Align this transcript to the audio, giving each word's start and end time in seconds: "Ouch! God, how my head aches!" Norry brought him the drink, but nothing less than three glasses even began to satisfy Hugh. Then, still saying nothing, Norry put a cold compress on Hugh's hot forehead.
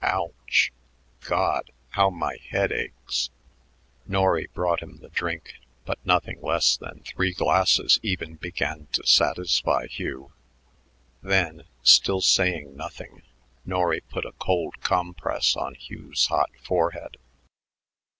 "Ouch! 0.03 0.73
God, 1.19 1.69
how 1.89 2.09
my 2.09 2.37
head 2.49 2.71
aches!" 2.71 3.29
Norry 4.07 4.47
brought 4.51 4.81
him 4.81 4.97
the 4.97 5.09
drink, 5.09 5.57
but 5.85 6.03
nothing 6.03 6.41
less 6.41 6.75
than 6.75 7.01
three 7.03 7.33
glasses 7.33 7.99
even 8.01 8.33
began 8.33 8.87
to 8.93 9.05
satisfy 9.05 9.85
Hugh. 9.85 10.31
Then, 11.21 11.65
still 11.83 12.21
saying 12.21 12.75
nothing, 12.75 13.21
Norry 13.63 14.01
put 14.01 14.25
a 14.25 14.31
cold 14.31 14.81
compress 14.81 15.55
on 15.55 15.75
Hugh's 15.75 16.25
hot 16.25 16.49
forehead. 16.63 17.17